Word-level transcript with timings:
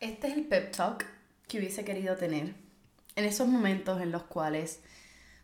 Este 0.00 0.28
es 0.28 0.34
el 0.34 0.46
pep 0.46 0.74
talk 0.74 1.04
que 1.46 1.58
hubiese 1.58 1.84
querido 1.84 2.16
tener 2.16 2.54
en 3.16 3.24
esos 3.26 3.46
momentos 3.46 4.00
en 4.00 4.10
los 4.10 4.22
cuales 4.22 4.80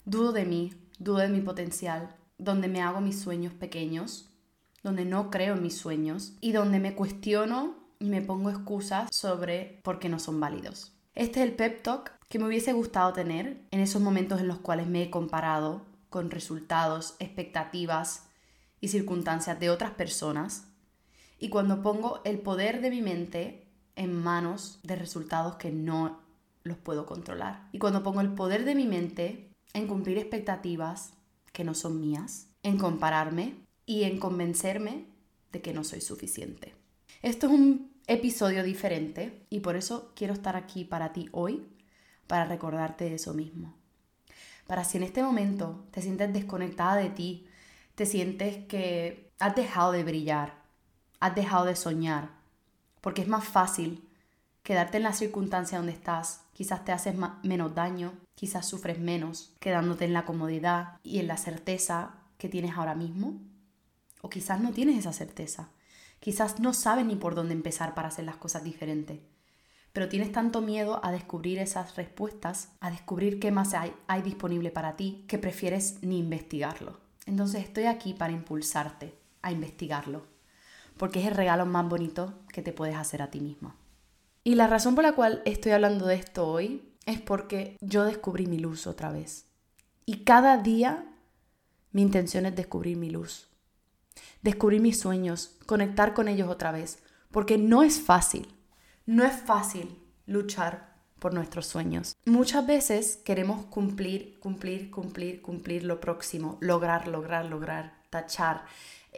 dudo 0.06 0.32
de 0.32 0.46
mí, 0.46 0.72
dudo 0.98 1.18
de 1.18 1.28
mi 1.28 1.42
potencial, 1.42 2.16
donde 2.38 2.66
me 2.66 2.80
hago 2.80 3.02
mis 3.02 3.20
sueños 3.20 3.52
pequeños, 3.52 4.30
donde 4.82 5.04
no 5.04 5.30
creo 5.30 5.56
en 5.56 5.62
mis 5.62 5.76
sueños 5.76 6.32
y 6.40 6.52
donde 6.52 6.78
me 6.78 6.94
cuestiono 6.94 7.76
y 7.98 8.06
me 8.06 8.22
pongo 8.22 8.48
excusas 8.48 9.14
sobre 9.14 9.78
por 9.82 9.98
qué 9.98 10.08
no 10.08 10.18
son 10.18 10.40
válidos. 10.40 10.94
Este 11.14 11.40
es 11.40 11.46
el 11.46 11.54
pep 11.54 11.82
talk 11.82 12.12
que 12.30 12.38
me 12.38 12.46
hubiese 12.46 12.72
gustado 12.72 13.12
tener 13.12 13.60
en 13.70 13.80
esos 13.80 14.00
momentos 14.00 14.40
en 14.40 14.48
los 14.48 14.60
cuales 14.60 14.86
me 14.86 15.02
he 15.02 15.10
comparado 15.10 15.82
con 16.08 16.30
resultados, 16.30 17.14
expectativas 17.18 18.22
y 18.80 18.88
circunstancias 18.88 19.60
de 19.60 19.68
otras 19.68 19.90
personas 19.90 20.68
y 21.38 21.50
cuando 21.50 21.82
pongo 21.82 22.22
el 22.24 22.38
poder 22.38 22.80
de 22.80 22.88
mi 22.88 23.02
mente 23.02 23.65
en 23.96 24.14
manos 24.14 24.78
de 24.82 24.96
resultados 24.96 25.56
que 25.56 25.72
no 25.72 26.20
los 26.62 26.76
puedo 26.76 27.06
controlar. 27.06 27.68
Y 27.72 27.78
cuando 27.78 28.02
pongo 28.02 28.20
el 28.20 28.32
poder 28.32 28.64
de 28.64 28.74
mi 28.74 28.86
mente 28.86 29.50
en 29.72 29.86
cumplir 29.86 30.18
expectativas 30.18 31.12
que 31.52 31.64
no 31.64 31.74
son 31.74 32.00
mías, 32.00 32.48
en 32.62 32.78
compararme 32.78 33.54
y 33.86 34.04
en 34.04 34.18
convencerme 34.18 35.06
de 35.52 35.62
que 35.62 35.72
no 35.72 35.84
soy 35.84 36.00
suficiente. 36.00 36.74
Esto 37.22 37.46
es 37.46 37.52
un 37.52 37.92
episodio 38.06 38.62
diferente 38.62 39.46
y 39.50 39.60
por 39.60 39.76
eso 39.76 40.12
quiero 40.14 40.34
estar 40.34 40.56
aquí 40.56 40.84
para 40.84 41.12
ti 41.12 41.28
hoy, 41.32 41.66
para 42.26 42.44
recordarte 42.44 43.04
de 43.04 43.14
eso 43.14 43.34
mismo. 43.34 43.74
Para 44.66 44.84
si 44.84 44.98
en 44.98 45.04
este 45.04 45.22
momento 45.22 45.84
te 45.92 46.02
sientes 46.02 46.32
desconectada 46.32 46.96
de 46.96 47.10
ti, 47.10 47.46
te 47.94 48.04
sientes 48.04 48.64
que 48.66 49.30
has 49.38 49.54
dejado 49.54 49.92
de 49.92 50.04
brillar, 50.04 50.62
has 51.20 51.34
dejado 51.34 51.64
de 51.64 51.76
soñar, 51.76 52.30
porque 53.06 53.22
es 53.22 53.28
más 53.28 53.44
fácil 53.44 54.02
quedarte 54.64 54.96
en 54.96 55.04
la 55.04 55.12
circunstancia 55.12 55.78
donde 55.78 55.92
estás. 55.92 56.40
Quizás 56.52 56.84
te 56.84 56.90
haces 56.90 57.14
menos 57.44 57.72
daño, 57.72 58.14
quizás 58.34 58.66
sufres 58.66 58.98
menos, 58.98 59.54
quedándote 59.60 60.06
en 60.06 60.12
la 60.12 60.24
comodidad 60.24 60.98
y 61.04 61.20
en 61.20 61.28
la 61.28 61.36
certeza 61.36 62.16
que 62.36 62.48
tienes 62.48 62.72
ahora 62.76 62.96
mismo. 62.96 63.40
O 64.22 64.28
quizás 64.28 64.60
no 64.60 64.72
tienes 64.72 64.98
esa 64.98 65.12
certeza. 65.12 65.68
Quizás 66.18 66.58
no 66.58 66.74
sabes 66.74 67.06
ni 67.06 67.14
por 67.14 67.36
dónde 67.36 67.54
empezar 67.54 67.94
para 67.94 68.08
hacer 68.08 68.24
las 68.24 68.38
cosas 68.38 68.64
diferentes. 68.64 69.20
Pero 69.92 70.08
tienes 70.08 70.32
tanto 70.32 70.60
miedo 70.60 70.98
a 71.04 71.12
descubrir 71.12 71.60
esas 71.60 71.94
respuestas, 71.94 72.70
a 72.80 72.90
descubrir 72.90 73.38
qué 73.38 73.52
más 73.52 73.72
hay, 73.74 73.94
hay 74.08 74.22
disponible 74.22 74.72
para 74.72 74.96
ti, 74.96 75.24
que 75.28 75.38
prefieres 75.38 76.02
ni 76.02 76.18
investigarlo. 76.18 76.98
Entonces 77.24 77.62
estoy 77.62 77.84
aquí 77.84 78.14
para 78.14 78.32
impulsarte 78.32 79.16
a 79.42 79.52
investigarlo 79.52 80.34
porque 80.96 81.20
es 81.20 81.26
el 81.26 81.34
regalo 81.34 81.66
más 81.66 81.88
bonito 81.88 82.34
que 82.52 82.62
te 82.62 82.72
puedes 82.72 82.96
hacer 82.96 83.22
a 83.22 83.30
ti 83.30 83.40
misma. 83.40 83.76
Y 84.44 84.54
la 84.54 84.66
razón 84.66 84.94
por 84.94 85.04
la 85.04 85.12
cual 85.12 85.42
estoy 85.44 85.72
hablando 85.72 86.06
de 86.06 86.14
esto 86.14 86.46
hoy 86.46 86.92
es 87.04 87.20
porque 87.20 87.76
yo 87.80 88.04
descubrí 88.04 88.46
mi 88.46 88.58
luz 88.58 88.86
otra 88.86 89.10
vez. 89.10 89.46
Y 90.04 90.24
cada 90.24 90.58
día 90.58 91.04
mi 91.92 92.02
intención 92.02 92.46
es 92.46 92.54
descubrir 92.54 92.96
mi 92.96 93.10
luz, 93.10 93.48
descubrir 94.42 94.80
mis 94.80 95.00
sueños, 95.00 95.56
conectar 95.66 96.14
con 96.14 96.28
ellos 96.28 96.48
otra 96.48 96.70
vez, 96.70 96.98
porque 97.30 97.58
no 97.58 97.82
es 97.82 98.00
fácil, 98.00 98.46
no 99.04 99.24
es 99.24 99.34
fácil 99.34 99.98
luchar 100.26 100.94
por 101.18 101.32
nuestros 101.32 101.66
sueños. 101.66 102.16
Muchas 102.24 102.66
veces 102.66 103.16
queremos 103.24 103.64
cumplir, 103.66 104.38
cumplir, 104.38 104.90
cumplir, 104.90 105.42
cumplir 105.42 105.84
lo 105.84 106.00
próximo, 106.00 106.58
lograr, 106.60 107.08
lograr, 107.08 107.46
lograr, 107.46 107.94
tachar, 108.10 108.64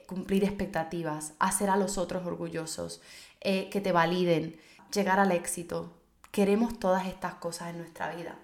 cumplir 0.06 0.44
expectativas, 0.44 1.34
hacer 1.38 1.70
a 1.70 1.76
los 1.76 1.98
otros 1.98 2.26
orgullosos, 2.26 3.00
eh, 3.40 3.68
que 3.70 3.80
te 3.80 3.92
validen, 3.92 4.56
llegar 4.92 5.20
al 5.20 5.32
éxito. 5.32 5.92
Queremos 6.30 6.78
todas 6.78 7.06
estas 7.06 7.34
cosas 7.34 7.70
en 7.70 7.78
nuestra 7.78 8.14
vida. 8.14 8.36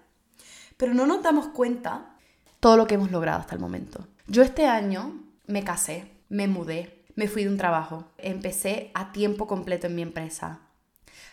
Pero 0.77 0.94
no 0.94 1.06
nos 1.06 1.22
damos 1.22 1.48
cuenta 1.48 2.16
todo 2.61 2.77
lo 2.77 2.86
que 2.86 2.94
hemos 2.94 3.11
logrado 3.11 3.41
hasta 3.41 3.55
el 3.55 3.61
momento. 3.61 4.06
Yo 4.27 4.42
este 4.42 4.66
año 4.66 5.23
me 5.46 5.64
casé, 5.64 6.11
me 6.28 6.48
mudé, 6.48 7.05
me 7.14 7.28
fui 7.28 7.45
de 7.45 7.51
un 7.51 7.58
trabajo, 7.58 8.07
empecé 8.18 8.90
a 8.95 9.12
tiempo 9.12 9.46
completo 9.46 9.86
en 9.86 9.95
mi 9.95 10.02
empresa. 10.02 10.61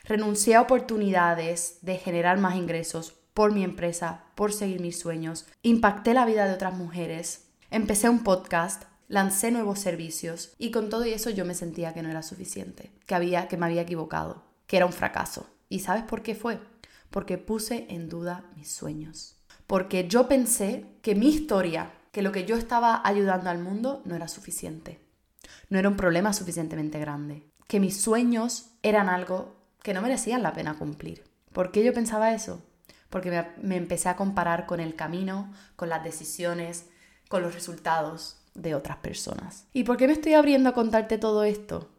Renuncié 0.03 0.56
a 0.56 0.62
oportunidades 0.62 1.79
de 1.81 1.97
generar 1.97 2.38
más 2.38 2.56
ingresos 2.56 3.13
por 3.34 3.53
mi 3.53 3.63
empresa, 3.63 4.25
por 4.35 4.51
seguir 4.51 4.81
mis 4.81 5.00
sueños. 5.00 5.47
Impacté 5.62 6.13
la 6.13 6.25
vida 6.25 6.45
de 6.45 6.53
otras 6.53 6.74
mujeres. 6.74 7.47
Empecé 7.69 8.09
un 8.09 8.24
podcast, 8.24 8.84
lancé 9.11 9.51
nuevos 9.51 9.79
servicios 9.79 10.53
y 10.57 10.72
con 10.72 10.89
todo 10.89 11.03
eso 11.03 11.29
yo 11.29 11.44
me 11.44 11.53
sentía 11.53 11.94
que 11.94 12.01
no 12.01 12.09
era 12.09 12.23
suficiente, 12.23 12.94
que 13.05 13.13
había 13.13 13.49
que 13.49 13.57
me 13.57 13.66
había 13.66 13.81
equivocado, 13.81 14.45
que 14.67 14.77
era 14.77 14.85
un 14.85 14.94
fracaso. 14.94 15.49
¿Y 15.67 15.79
sabes 15.79 16.03
por 16.03 16.23
qué 16.23 16.33
fue? 16.33 16.61
Porque 17.09 17.38
puse 17.38 17.88
en 17.89 18.07
duda 18.07 18.45
mis 18.55 18.71
sueños. 18.71 19.35
Porque 19.67 20.07
yo 20.07 20.29
pensé 20.29 20.85
que 21.01 21.13
mi 21.13 21.27
historia, 21.27 21.91
que 22.13 22.21
lo 22.21 22.31
que 22.31 22.45
yo 22.45 22.55
estaba 22.55 23.01
ayudando 23.03 23.50
al 23.50 23.59
mundo 23.59 24.01
no 24.05 24.16
era 24.16 24.29
suficiente. 24.29 25.01
No 25.69 25.77
era 25.77 25.89
un 25.89 25.97
problema 25.97 26.31
suficientemente 26.31 26.97
grande. 26.97 27.44
Que 27.67 27.81
mis 27.81 28.00
sueños 28.00 28.69
eran 28.81 29.09
algo 29.09 29.57
que 29.83 29.94
no 29.94 30.01
merecían 30.01 30.41
la 30.41 30.53
pena 30.53 30.77
cumplir. 30.77 31.25
¿Por 31.51 31.71
qué 31.71 31.83
yo 31.83 31.94
pensaba 31.94 32.33
eso? 32.33 32.63
Porque 33.09 33.29
me, 33.29 33.45
me 33.61 33.75
empecé 33.75 34.07
a 34.07 34.16
comparar 34.16 34.66
con 34.66 34.79
el 34.79 34.95
camino, 34.95 35.53
con 35.75 35.89
las 35.89 36.01
decisiones, 36.01 36.85
con 37.27 37.41
los 37.41 37.53
resultados 37.53 38.41
de 38.53 38.75
otras 38.75 38.97
personas. 38.97 39.66
¿Y 39.73 39.84
por 39.84 39.97
qué 39.97 40.07
me 40.07 40.13
estoy 40.13 40.34
abriendo 40.34 40.69
a 40.69 40.73
contarte 40.73 41.17
todo 41.17 41.44
esto? 41.44 41.89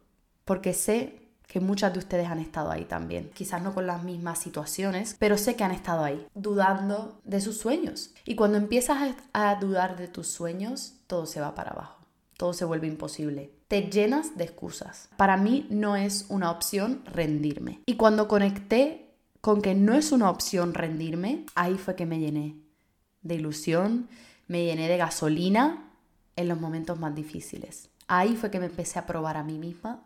Porque 0.45 0.73
sé 0.73 1.23
que 1.47 1.59
muchas 1.59 1.93
de 1.93 1.99
ustedes 1.99 2.27
han 2.27 2.39
estado 2.39 2.71
ahí 2.71 2.85
también. 2.85 3.29
Quizás 3.33 3.61
no 3.61 3.73
con 3.73 3.85
las 3.85 4.03
mismas 4.03 4.39
situaciones, 4.39 5.15
pero 5.19 5.37
sé 5.37 5.55
que 5.55 5.63
han 5.63 5.71
estado 5.71 6.03
ahí, 6.03 6.25
dudando 6.33 7.19
de 7.23 7.41
sus 7.41 7.57
sueños. 7.59 8.11
Y 8.25 8.35
cuando 8.35 8.57
empiezas 8.57 9.15
a 9.33 9.55
dudar 9.55 9.97
de 9.97 10.07
tus 10.07 10.27
sueños, 10.27 10.95
todo 11.07 11.25
se 11.25 11.41
va 11.41 11.53
para 11.53 11.71
abajo. 11.71 11.99
Todo 12.37 12.53
se 12.53 12.65
vuelve 12.65 12.87
imposible. 12.87 13.51
Te 13.67 13.83
llenas 13.83 14.35
de 14.37 14.45
excusas. 14.45 15.09
Para 15.17 15.37
mí 15.37 15.67
no 15.69 15.95
es 15.95 16.25
una 16.29 16.49
opción 16.49 17.03
rendirme. 17.05 17.81
Y 17.85 17.95
cuando 17.95 18.27
conecté 18.27 19.11
con 19.41 19.61
que 19.61 19.75
no 19.75 19.93
es 19.93 20.11
una 20.11 20.29
opción 20.29 20.73
rendirme, 20.73 21.45
ahí 21.53 21.75
fue 21.75 21.95
que 21.95 22.05
me 22.05 22.19
llené 22.19 22.55
de 23.21 23.35
ilusión, 23.35 24.07
me 24.47 24.65
llené 24.65 24.87
de 24.87 24.97
gasolina 24.97 25.92
en 26.35 26.47
los 26.47 26.59
momentos 26.59 26.99
más 26.99 27.15
difíciles. 27.15 27.89
Ahí 28.07 28.35
fue 28.35 28.51
que 28.51 28.59
me 28.59 28.67
empecé 28.67 28.99
a 28.99 29.05
probar 29.05 29.37
a 29.37 29.43
mí 29.43 29.57
misma 29.57 30.03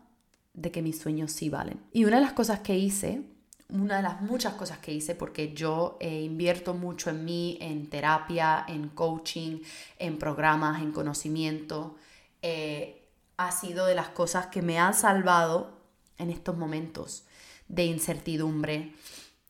de 0.54 0.70
que 0.70 0.82
mis 0.82 0.98
sueños 0.98 1.32
sí 1.32 1.48
valen. 1.48 1.80
Y 1.92 2.04
una 2.04 2.16
de 2.16 2.22
las 2.22 2.32
cosas 2.32 2.60
que 2.60 2.76
hice, 2.76 3.22
una 3.70 3.96
de 3.96 4.02
las 4.02 4.20
muchas 4.22 4.54
cosas 4.54 4.78
que 4.78 4.92
hice, 4.92 5.14
porque 5.14 5.52
yo 5.52 5.96
eh, 6.00 6.22
invierto 6.22 6.74
mucho 6.74 7.10
en 7.10 7.24
mí, 7.24 7.58
en 7.60 7.88
terapia, 7.88 8.64
en 8.66 8.88
coaching, 8.88 9.60
en 9.98 10.18
programas, 10.18 10.82
en 10.82 10.92
conocimiento, 10.92 11.96
eh, 12.42 13.08
ha 13.36 13.52
sido 13.52 13.86
de 13.86 13.94
las 13.94 14.08
cosas 14.08 14.46
que 14.46 14.62
me 14.62 14.78
han 14.78 14.94
salvado 14.94 15.78
en 16.18 16.30
estos 16.30 16.56
momentos 16.56 17.24
de 17.68 17.84
incertidumbre, 17.84 18.94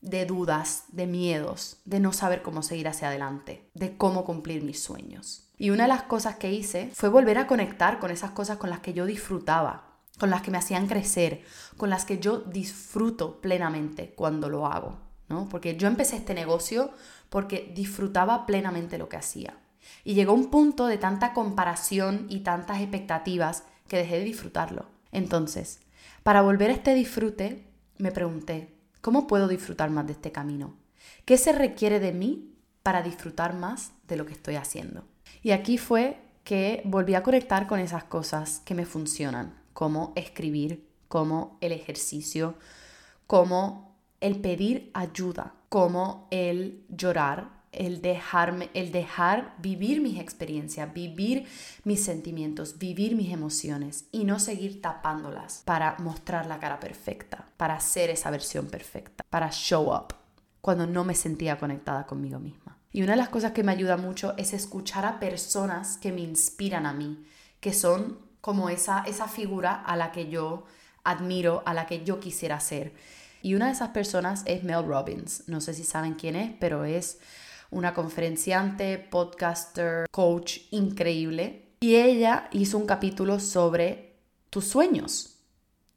de 0.01 0.25
dudas, 0.25 0.85
de 0.89 1.07
miedos, 1.07 1.77
de 1.85 1.99
no 1.99 2.13
saber 2.13 2.41
cómo 2.41 2.61
seguir 2.61 2.87
hacia 2.87 3.07
adelante, 3.07 3.69
de 3.73 3.97
cómo 3.97 4.25
cumplir 4.25 4.63
mis 4.63 4.81
sueños. 4.81 5.48
Y 5.59 5.71
una 5.71 5.83
de 5.83 5.89
las 5.89 6.03
cosas 6.03 6.37
que 6.37 6.53
hice 6.53 6.89
fue 6.93 7.09
volver 7.09 7.37
a 7.37 7.45
conectar 7.45 7.99
con 7.99 8.11
esas 8.11 8.31
cosas 8.31 8.57
con 8.57 8.69
las 8.69 8.79
que 8.79 8.93
yo 8.93 9.05
disfrutaba, 9.05 9.97
con 10.17 10.29
las 10.29 10.41
que 10.41 10.51
me 10.51 10.57
hacían 10.57 10.87
crecer, 10.87 11.43
con 11.75 11.89
las 11.89 12.05
que 12.05 12.17
yo 12.17 12.39
disfruto 12.39 13.41
plenamente 13.41 14.13
cuando 14.15 14.49
lo 14.49 14.65
hago, 14.65 14.97
¿no? 15.27 15.49
Porque 15.49 15.75
yo 15.75 15.89
empecé 15.89 16.15
este 16.15 16.33
negocio 16.33 16.91
porque 17.29 17.73
disfrutaba 17.75 18.45
plenamente 18.45 18.97
lo 18.97 19.09
que 19.09 19.17
hacía. 19.17 19.57
Y 20.05 20.13
llegó 20.13 20.33
un 20.33 20.49
punto 20.49 20.87
de 20.87 20.97
tanta 20.97 21.33
comparación 21.33 22.25
y 22.29 22.39
tantas 22.39 22.79
expectativas 22.79 23.65
que 23.89 23.97
dejé 23.97 24.19
de 24.19 24.23
disfrutarlo. 24.23 24.85
Entonces, 25.11 25.81
para 26.23 26.41
volver 26.41 26.69
a 26.69 26.73
este 26.73 26.93
disfrute, 26.93 27.67
me 27.97 28.13
pregunté, 28.13 28.77
¿cómo 29.01 29.27
puedo 29.27 29.49
disfrutar 29.49 29.89
más 29.89 30.07
de 30.07 30.13
este 30.13 30.31
camino? 30.31 30.77
¿Qué 31.25 31.37
se 31.37 31.51
requiere 31.51 31.99
de 31.99 32.13
mí 32.13 32.55
para 32.81 33.01
disfrutar 33.01 33.55
más 33.55 33.91
de 34.07 34.15
lo 34.15 34.25
que 34.25 34.33
estoy 34.33 34.55
haciendo? 34.55 35.08
Y 35.41 35.51
aquí 35.51 35.77
fue 35.77 36.17
que 36.43 36.81
volví 36.85 37.15
a 37.15 37.23
conectar 37.23 37.67
con 37.67 37.79
esas 37.79 38.03
cosas 38.03 38.61
que 38.65 38.75
me 38.75 38.85
funcionan, 38.85 39.53
como 39.73 40.13
escribir, 40.15 40.87
como 41.07 41.57
el 41.61 41.71
ejercicio, 41.71 42.55
como 43.27 43.95
el 44.21 44.39
pedir 44.39 44.91
ayuda, 44.93 45.53
como 45.69 46.27
el 46.31 46.83
llorar, 46.89 47.59
el 47.71 48.01
dejarme, 48.01 48.69
el 48.73 48.91
dejar 48.91 49.55
vivir 49.59 50.01
mis 50.01 50.19
experiencias, 50.19 50.91
vivir 50.93 51.45
mis 51.83 52.03
sentimientos, 52.03 52.79
vivir 52.79 53.15
mis 53.15 53.31
emociones 53.31 54.05
y 54.11 54.23
no 54.23 54.39
seguir 54.39 54.81
tapándolas 54.81 55.61
para 55.65 55.95
mostrar 55.99 56.47
la 56.47 56.59
cara 56.59 56.79
perfecta, 56.79 57.47
para 57.57 57.79
ser 57.79 58.09
esa 58.09 58.31
versión 58.31 58.67
perfecta, 58.67 59.23
para 59.29 59.51
show 59.51 59.93
up 59.93 60.15
cuando 60.61 60.85
no 60.87 61.03
me 61.03 61.15
sentía 61.15 61.57
conectada 61.57 62.05
conmigo 62.05 62.39
misma. 62.39 62.68
Y 62.91 63.03
una 63.03 63.13
de 63.13 63.17
las 63.17 63.29
cosas 63.29 63.51
que 63.51 63.63
me 63.63 63.71
ayuda 63.71 63.97
mucho 63.97 64.33
es 64.37 64.53
escuchar 64.53 65.05
a 65.05 65.19
personas 65.19 65.97
que 65.97 66.11
me 66.11 66.21
inspiran 66.21 66.85
a 66.85 66.93
mí, 66.93 67.23
que 67.59 67.73
son 67.73 68.19
como 68.41 68.69
esa, 68.69 69.03
esa 69.05 69.27
figura 69.27 69.73
a 69.73 69.95
la 69.95 70.11
que 70.11 70.29
yo 70.29 70.65
admiro, 71.03 71.61
a 71.65 71.73
la 71.73 71.85
que 71.85 72.03
yo 72.03 72.19
quisiera 72.19 72.59
ser. 72.59 72.93
Y 73.41 73.53
una 73.55 73.67
de 73.67 73.73
esas 73.73 73.89
personas 73.89 74.43
es 74.45 74.63
Mel 74.63 74.85
Robbins. 74.85 75.43
No 75.47 75.61
sé 75.61 75.73
si 75.73 75.83
saben 75.83 76.15
quién 76.15 76.35
es, 76.35 76.51
pero 76.59 76.83
es 76.83 77.19
una 77.71 77.93
conferenciante, 77.93 78.97
podcaster, 78.97 80.05
coach 80.11 80.59
increíble. 80.71 81.69
Y 81.81 81.95
ella 81.95 82.49
hizo 82.51 82.77
un 82.77 82.85
capítulo 82.85 83.39
sobre 83.39 84.17
tus 84.49 84.65
sueños 84.65 85.37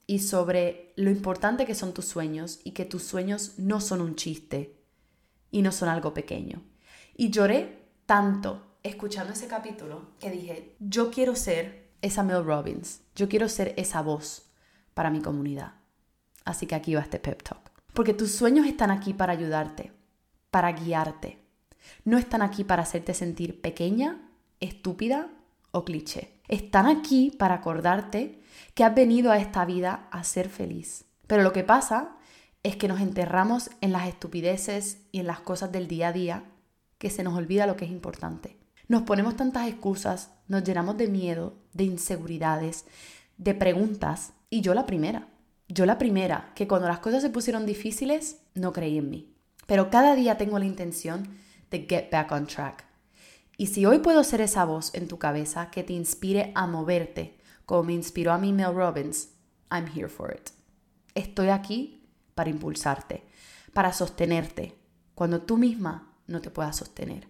y 0.06 0.20
sobre 0.20 0.92
lo 0.96 1.10
importante 1.10 1.64
que 1.64 1.74
son 1.74 1.94
tus 1.94 2.04
sueños 2.04 2.60
y 2.64 2.72
que 2.72 2.84
tus 2.84 3.02
sueños 3.02 3.52
no 3.56 3.80
son 3.80 4.00
un 4.00 4.14
chiste 4.14 4.76
y 5.50 5.62
no 5.62 5.72
son 5.72 5.88
algo 5.88 6.14
pequeño. 6.14 6.62
Y 7.14 7.30
lloré 7.30 7.82
tanto 8.06 8.76
escuchando 8.82 9.32
ese 9.32 9.46
capítulo 9.46 10.10
que 10.18 10.30
dije, 10.30 10.76
yo 10.80 11.10
quiero 11.10 11.36
ser 11.36 11.90
esa 12.02 12.22
Mel 12.22 12.44
Robbins, 12.44 13.02
yo 13.14 13.28
quiero 13.28 13.48
ser 13.48 13.74
esa 13.76 14.02
voz 14.02 14.50
para 14.94 15.10
mi 15.10 15.20
comunidad. 15.20 15.74
Así 16.44 16.66
que 16.66 16.74
aquí 16.74 16.94
va 16.94 17.02
este 17.02 17.20
pep 17.20 17.42
talk. 17.42 17.70
Porque 17.94 18.14
tus 18.14 18.32
sueños 18.32 18.66
están 18.66 18.90
aquí 18.90 19.14
para 19.14 19.32
ayudarte, 19.32 19.92
para 20.50 20.72
guiarte. 20.72 21.38
No 22.04 22.18
están 22.18 22.42
aquí 22.42 22.64
para 22.64 22.82
hacerte 22.82 23.14
sentir 23.14 23.60
pequeña, 23.60 24.30
estúpida 24.60 25.30
o 25.70 25.84
cliché. 25.84 26.40
Están 26.48 26.86
aquí 26.86 27.30
para 27.30 27.56
acordarte 27.56 28.42
que 28.74 28.84
has 28.84 28.94
venido 28.94 29.30
a 29.30 29.38
esta 29.38 29.64
vida 29.64 30.08
a 30.10 30.24
ser 30.24 30.48
feliz. 30.48 31.04
Pero 31.26 31.42
lo 31.42 31.52
que 31.52 31.64
pasa 31.64 32.16
es 32.62 32.76
que 32.76 32.88
nos 32.88 33.00
enterramos 33.00 33.70
en 33.80 33.92
las 33.92 34.08
estupideces 34.08 35.02
y 35.12 35.20
en 35.20 35.26
las 35.26 35.40
cosas 35.40 35.72
del 35.72 35.88
día 35.88 36.08
a 36.08 36.12
día 36.12 36.44
que 37.02 37.10
se 37.10 37.24
nos 37.24 37.34
olvida 37.34 37.66
lo 37.66 37.74
que 37.74 37.84
es 37.84 37.90
importante. 37.90 38.56
Nos 38.86 39.02
ponemos 39.02 39.36
tantas 39.36 39.66
excusas, 39.66 40.30
nos 40.46 40.62
llenamos 40.62 40.96
de 40.96 41.08
miedo, 41.08 41.56
de 41.72 41.82
inseguridades, 41.82 42.84
de 43.38 43.56
preguntas, 43.56 44.34
y 44.50 44.60
yo 44.60 44.72
la 44.72 44.86
primera. 44.86 45.26
Yo 45.66 45.84
la 45.84 45.98
primera, 45.98 46.52
que 46.54 46.68
cuando 46.68 46.86
las 46.86 47.00
cosas 47.00 47.20
se 47.20 47.30
pusieron 47.30 47.66
difíciles, 47.66 48.42
no 48.54 48.72
creí 48.72 48.98
en 48.98 49.10
mí. 49.10 49.34
Pero 49.66 49.90
cada 49.90 50.14
día 50.14 50.38
tengo 50.38 50.60
la 50.60 50.64
intención 50.64 51.26
de 51.72 51.86
get 51.88 52.08
back 52.12 52.30
on 52.30 52.46
track. 52.46 52.84
Y 53.56 53.66
si 53.66 53.84
hoy 53.84 53.98
puedo 53.98 54.22
ser 54.22 54.40
esa 54.40 54.64
voz 54.64 54.94
en 54.94 55.08
tu 55.08 55.18
cabeza 55.18 55.72
que 55.72 55.82
te 55.82 55.94
inspire 55.94 56.52
a 56.54 56.68
moverte, 56.68 57.36
como 57.66 57.82
me 57.82 57.94
inspiró 57.94 58.30
a 58.30 58.38
mí 58.38 58.52
Mel 58.52 58.76
Robbins, 58.76 59.30
I'm 59.72 59.88
here 59.88 60.08
for 60.08 60.32
it. 60.32 60.50
Estoy 61.16 61.48
aquí 61.48 62.08
para 62.36 62.50
impulsarte, 62.50 63.24
para 63.72 63.92
sostenerte, 63.92 64.78
cuando 65.16 65.42
tú 65.42 65.56
misma 65.56 66.11
no 66.26 66.40
te 66.40 66.50
puedas 66.50 66.76
sostener. 66.76 67.28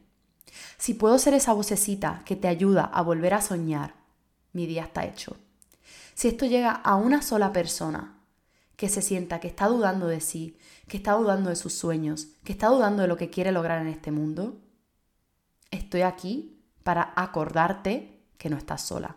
Si 0.78 0.94
puedo 0.94 1.18
ser 1.18 1.34
esa 1.34 1.52
vocecita 1.52 2.22
que 2.24 2.36
te 2.36 2.48
ayuda 2.48 2.84
a 2.84 3.02
volver 3.02 3.34
a 3.34 3.42
soñar, 3.42 3.94
mi 4.52 4.66
día 4.66 4.84
está 4.84 5.04
hecho. 5.04 5.36
Si 6.14 6.28
esto 6.28 6.46
llega 6.46 6.72
a 6.72 6.96
una 6.96 7.22
sola 7.22 7.52
persona 7.52 8.18
que 8.76 8.88
se 8.88 9.02
sienta 9.02 9.40
que 9.40 9.48
está 9.48 9.66
dudando 9.66 10.06
de 10.08 10.20
sí, 10.20 10.58
que 10.88 10.96
está 10.96 11.12
dudando 11.12 11.50
de 11.50 11.56
sus 11.56 11.72
sueños, 11.72 12.28
que 12.44 12.52
está 12.52 12.68
dudando 12.68 13.02
de 13.02 13.08
lo 13.08 13.16
que 13.16 13.30
quiere 13.30 13.52
lograr 13.52 13.80
en 13.80 13.88
este 13.88 14.10
mundo, 14.10 14.60
estoy 15.70 16.02
aquí 16.02 16.60
para 16.82 17.12
acordarte 17.16 18.20
que 18.38 18.50
no 18.50 18.56
estás 18.56 18.82
sola 18.82 19.16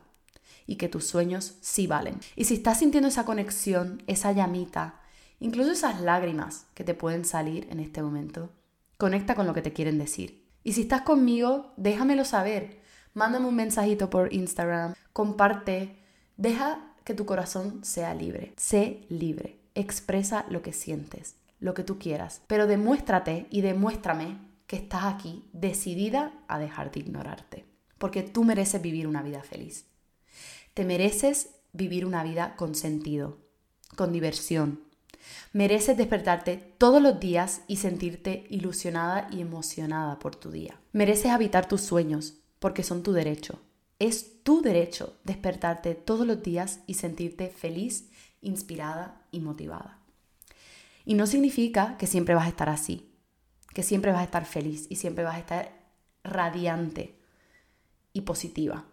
y 0.68 0.75
que 0.78 0.89
tus 0.89 1.07
sueños 1.07 1.56
sí 1.62 1.88
valen. 1.88 2.19
Y 2.36 2.45
si 2.45 2.56
estás 2.56 2.80
sintiendo 2.80 3.07
esa 3.07 3.25
conexión, 3.25 4.04
esa 4.07 4.31
llamita, 4.31 5.01
incluso 5.39 5.71
esas 5.71 6.00
lágrimas 6.00 6.68
que 6.74 6.83
te 6.83 6.94
pueden 6.94 7.25
salir 7.25 7.68
en 7.69 7.80
este 7.80 8.01
momento, 8.01 8.51
conecta 8.97 9.36
con 9.36 9.47
lo 9.47 9.53
que 9.53 9.62
te 9.62 9.74
quieren 9.74 9.97
decir. 9.97 10.45
Y 10.63 10.74
si 10.74 10.81
estás 10.81 11.01
conmigo, 11.01 11.74
déjamelo 11.77 12.25
saber. 12.25 12.81
Mándame 13.13 13.47
un 13.47 13.56
mensajito 13.56 14.09
por 14.09 14.33
Instagram, 14.33 14.94
comparte, 15.13 15.95
Deja 16.38 16.94
que 17.06 17.13
tu 17.13 17.25
corazón 17.25 17.83
sea 17.83 18.13
libre. 18.13 18.53
Sé 18.57 19.06
libre. 19.09 19.59
Expresa 19.74 20.45
lo 20.50 20.62
que 20.62 20.74
sientes, 20.74 21.36
lo 21.59 21.74
que 21.74 21.83
tú 21.83 21.97
quieras. 21.97 22.42
Pero 22.47 22.68
demuéstrate 22.68 23.47
y 23.50 23.62
demuéstrame 23.62 24.38
que 24.68 24.75
estás 24.75 25.06
aquí 25.06 25.45
decidida 25.53 26.33
a 26.47 26.59
dejar 26.59 26.92
de 26.92 27.00
ignorarte. 27.00 27.65
Porque 27.97 28.24
tú 28.24 28.44
mereces 28.44 28.81
vivir 28.81 29.07
una 29.07 29.21
vida 29.21 29.44
feliz. 29.44 29.86
Te 30.74 30.83
mereces 30.83 31.51
vivir 31.71 32.06
una 32.06 32.24
vida 32.24 32.56
con 32.57 32.75
sentido, 32.75 33.38
con 33.95 34.12
diversión. 34.12 34.81
Mereces 35.54 35.95
despertarte 35.95 36.57
todos 36.77 37.01
los 37.01 37.19
días 37.19 37.62
y 37.68 37.77
sentirte 37.77 38.45
ilusionada 38.50 39.30
y 39.31 39.42
emocionada 39.42 40.19
por 40.19 40.36
tu 40.36 40.51
día. 40.51 40.80
Mereces 40.92 41.31
habitar 41.31 41.68
tus 41.68 41.81
sueños 41.81 42.33
porque 42.60 42.83
son 42.83 43.04
tu 43.04 43.13
derecho. 43.13 43.62
Es 44.00 44.44
tu 44.44 44.62
derecho 44.62 45.18
despertarte 45.24 45.95
todos 45.95 46.27
los 46.27 46.44
días 46.44 46.81
y 46.88 46.95
sentirte 46.95 47.50
feliz, 47.50 48.10
inspirada 48.42 49.22
y 49.31 49.39
motivada. 49.39 50.00
Y 51.06 51.13
no 51.13 51.28
significa 51.28 51.95
que 51.98 52.07
siempre 52.07 52.36
vas 52.36 52.45
a 52.45 52.50
estar 52.50 52.68
así, 52.68 53.10
que 53.74 53.83
siempre 53.83 54.12
vas 54.12 54.21
a 54.21 54.25
estar 54.25 54.45
feliz 54.45 54.88
y 54.89 54.98
siempre 54.98 55.24
vas 55.24 55.36
a 55.36 55.39
estar 55.39 55.71
radiante 56.24 57.16
y 58.12 58.21
positiva. 58.21 58.86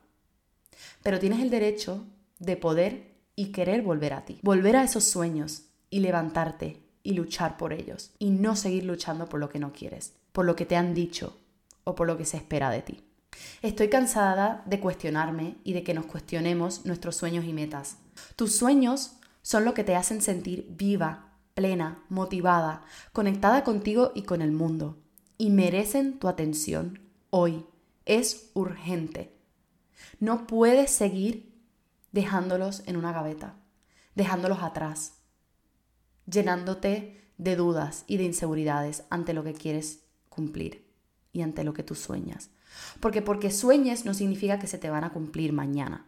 Pero 1.02 1.18
tienes 1.18 1.40
el 1.40 1.50
derecho 1.50 2.04
de 2.38 2.56
poder 2.56 3.12
y 3.34 3.46
querer 3.46 3.82
volver 3.82 4.12
a 4.12 4.24
ti, 4.24 4.38
volver 4.42 4.76
a 4.76 4.84
esos 4.84 5.04
sueños 5.04 5.64
y 5.92 6.00
levantarte 6.00 6.82
y 7.02 7.12
luchar 7.12 7.58
por 7.58 7.72
ellos 7.72 8.12
y 8.18 8.30
no 8.30 8.56
seguir 8.56 8.84
luchando 8.84 9.28
por 9.28 9.38
lo 9.38 9.50
que 9.50 9.58
no 9.58 9.72
quieres, 9.72 10.14
por 10.32 10.46
lo 10.46 10.56
que 10.56 10.64
te 10.64 10.74
han 10.74 10.94
dicho 10.94 11.38
o 11.84 11.94
por 11.94 12.06
lo 12.06 12.16
que 12.16 12.24
se 12.24 12.38
espera 12.38 12.70
de 12.70 12.80
ti. 12.80 13.04
Estoy 13.60 13.88
cansada 13.88 14.62
de 14.64 14.80
cuestionarme 14.80 15.56
y 15.64 15.74
de 15.74 15.84
que 15.84 15.92
nos 15.92 16.06
cuestionemos 16.06 16.86
nuestros 16.86 17.16
sueños 17.16 17.44
y 17.44 17.52
metas. 17.52 17.98
Tus 18.36 18.56
sueños 18.56 19.16
son 19.42 19.66
lo 19.66 19.74
que 19.74 19.84
te 19.84 19.94
hacen 19.94 20.22
sentir 20.22 20.66
viva, 20.70 21.34
plena, 21.54 22.02
motivada, 22.08 22.84
conectada 23.12 23.62
contigo 23.62 24.12
y 24.14 24.22
con 24.22 24.40
el 24.40 24.52
mundo. 24.52 24.98
Y 25.36 25.50
merecen 25.50 26.18
tu 26.18 26.28
atención 26.28 27.00
hoy. 27.28 27.66
Es 28.06 28.50
urgente. 28.54 29.36
No 30.20 30.46
puedes 30.46 30.90
seguir 30.90 31.52
dejándolos 32.12 32.82
en 32.86 32.96
una 32.96 33.12
gaveta, 33.12 33.56
dejándolos 34.14 34.62
atrás, 34.62 35.21
llenándote 36.26 37.20
de 37.38 37.56
dudas 37.56 38.04
y 38.06 38.16
de 38.16 38.24
inseguridades 38.24 39.04
ante 39.10 39.32
lo 39.32 39.44
que 39.44 39.54
quieres 39.54 40.00
cumplir 40.28 40.86
y 41.32 41.42
ante 41.42 41.64
lo 41.64 41.74
que 41.74 41.82
tú 41.82 41.94
sueñas. 41.94 42.50
Porque 43.00 43.22
porque 43.22 43.50
sueñes 43.50 44.04
no 44.04 44.14
significa 44.14 44.58
que 44.58 44.66
se 44.66 44.78
te 44.78 44.90
van 44.90 45.04
a 45.04 45.12
cumplir 45.12 45.52
mañana. 45.52 46.06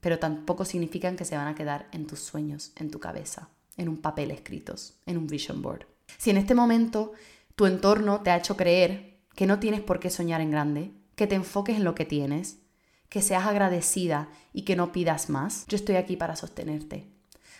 Pero 0.00 0.18
tampoco 0.18 0.64
significan 0.64 1.16
que 1.16 1.24
se 1.24 1.36
van 1.36 1.48
a 1.48 1.54
quedar 1.54 1.88
en 1.92 2.06
tus 2.06 2.20
sueños, 2.20 2.72
en 2.76 2.90
tu 2.90 3.00
cabeza, 3.00 3.48
en 3.76 3.88
un 3.88 3.98
papel 3.98 4.30
escritos, 4.30 4.94
en 5.06 5.18
un 5.18 5.26
vision 5.26 5.62
board. 5.62 5.86
Si 6.18 6.30
en 6.30 6.36
este 6.36 6.54
momento 6.54 7.12
tu 7.56 7.66
entorno 7.66 8.20
te 8.20 8.30
ha 8.30 8.36
hecho 8.36 8.56
creer 8.56 9.20
que 9.34 9.46
no 9.46 9.58
tienes 9.58 9.80
por 9.80 10.00
qué 10.00 10.10
soñar 10.10 10.40
en 10.40 10.50
grande, 10.50 10.92
que 11.16 11.26
te 11.26 11.34
enfoques 11.34 11.76
en 11.76 11.84
lo 11.84 11.94
que 11.94 12.04
tienes, 12.04 12.58
que 13.08 13.22
seas 13.22 13.46
agradecida 13.46 14.28
y 14.52 14.62
que 14.62 14.76
no 14.76 14.92
pidas 14.92 15.30
más, 15.30 15.66
yo 15.68 15.76
estoy 15.76 15.96
aquí 15.96 16.16
para 16.16 16.36
sostenerte, 16.36 17.08